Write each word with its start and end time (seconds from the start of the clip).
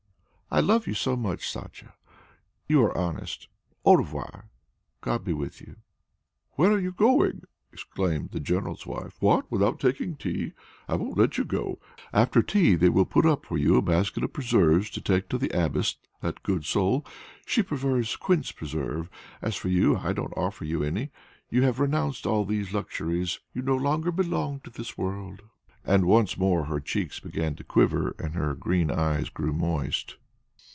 "I 0.53 0.59
love 0.59 0.85
you 0.85 1.15
much, 1.15 1.47
Sacha; 1.49 1.93
you 2.67 2.81
are 2.83 2.97
honest. 2.97 3.47
Au 3.85 3.95
revoir. 3.95 4.49
God 4.99 5.23
be 5.23 5.31
with 5.31 5.61
you." 5.61 5.77
"Where 6.57 6.73
are 6.73 6.77
you 6.79 6.91
going?" 6.91 7.43
exclaimed 7.71 8.31
the 8.31 8.41
general's 8.41 8.85
wife. 8.85 9.15
"What! 9.21 9.49
Without 9.49 9.79
taking 9.79 10.17
tea. 10.17 10.51
I 10.89 10.95
won't 10.95 11.17
let 11.17 11.37
you 11.37 11.45
go. 11.45 11.79
After 12.11 12.41
tea 12.43 12.75
they 12.75 12.89
will 12.89 13.05
put 13.05 13.25
up 13.25 13.45
for 13.45 13.57
you 13.57 13.77
a 13.77 13.81
basket 13.81 14.25
of 14.25 14.33
preserves 14.33 14.89
to 14.89 14.99
take 14.99 15.29
to 15.29 15.37
the 15.37 15.51
abbess, 15.51 15.95
that 16.19 16.43
good 16.43 16.65
soul. 16.65 17.05
She 17.45 17.63
prefers 17.63 18.17
quince 18.17 18.51
preserve. 18.51 19.09
As 19.41 19.55
for 19.55 19.69
you, 19.69 19.95
I 19.99 20.11
don't 20.11 20.33
offer 20.33 20.65
you 20.65 20.83
any; 20.83 21.11
you 21.49 21.61
have 21.63 21.79
renounced 21.79 22.25
all 22.27 22.43
these 22.43 22.73
luxuries; 22.73 23.39
you 23.53 23.61
no 23.61 23.77
longer 23.77 24.11
belong 24.11 24.59
to 24.65 24.69
this 24.69 24.97
world!" 24.97 25.43
And 25.85 26.03
once 26.05 26.37
more 26.37 26.65
her 26.65 26.81
cheeks 26.81 27.21
began 27.21 27.55
to 27.55 27.63
quiver 27.63 28.17
and 28.19 28.33
her 28.33 28.53
green 28.53 28.91
eyes 28.91 29.29
grew 29.29 29.53
moist. 29.53 30.17